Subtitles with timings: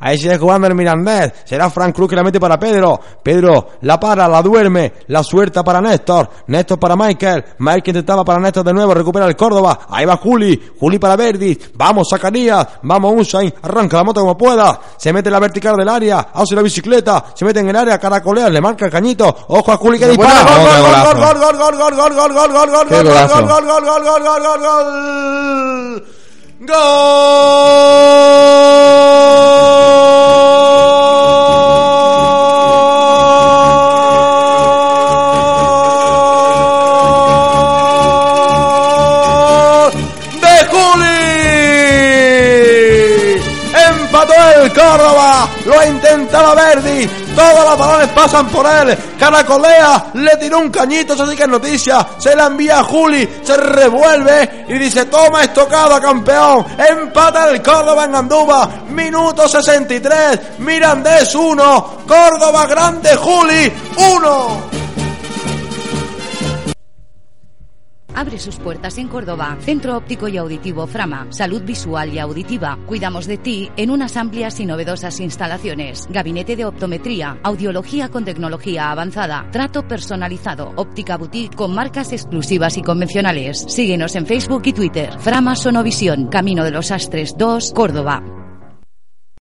[0.00, 1.32] Ahí sigue jugando el Mirandés.
[1.44, 3.00] Será Frank Cruz que la mete para Pedro.
[3.22, 4.92] Pedro la para, la duerme.
[5.08, 6.28] La suelta para Néstor.
[6.46, 7.44] Néstor para Michael.
[7.58, 8.94] Michael intentaba para Néstor de nuevo.
[8.94, 9.80] Recupera el Córdoba.
[9.88, 10.70] Ahí va Juli.
[10.78, 11.58] Juli para Verdi.
[11.74, 12.66] Vamos, Zacarías.
[12.82, 13.52] Vamos, Usain.
[13.62, 14.80] Arranca la moto como pueda.
[14.96, 16.28] Se mete en la vertical del área.
[16.32, 17.24] Hace la bicicleta.
[17.34, 17.98] Se mete en el área.
[17.98, 18.48] Caracolea.
[18.48, 19.34] Le marca el cañito.
[19.48, 20.44] Ojo a Juli que dispara.
[20.44, 23.34] Gol, gol, gol, gol, gol, gol, gol, gol, gol, gol, gol, gol, Qué gol, golazo.
[23.34, 26.04] gol, gol, gol, gol, gol, gol, gol, gol.
[26.60, 27.97] ¡Gol!
[44.20, 50.06] Empató el Córdoba, lo intentaba Verdi, todos los balones pasan por él, Caracolea.
[50.14, 53.56] Le tiró un cañito, eso sí que es noticia, se la envía a Juli, se
[53.56, 61.98] revuelve y dice, toma estocada campeón, empata el Córdoba en Andúba, minuto 63, Mirandés 1,
[62.04, 63.72] Córdoba grande Juli
[64.16, 64.67] 1.
[68.18, 69.56] Abre sus puertas en Córdoba.
[69.60, 71.28] Centro óptico y auditivo Frama.
[71.30, 72.76] Salud visual y auditiva.
[72.84, 76.08] Cuidamos de ti en unas amplias y novedosas instalaciones.
[76.10, 77.38] Gabinete de optometría.
[77.44, 79.48] Audiología con tecnología avanzada.
[79.52, 80.72] Trato personalizado.
[80.74, 83.64] Óptica boutique con marcas exclusivas y convencionales.
[83.68, 85.16] Síguenos en Facebook y Twitter.
[85.20, 86.26] Frama Sonovisión.
[86.26, 88.37] Camino de los Astres 2, Córdoba.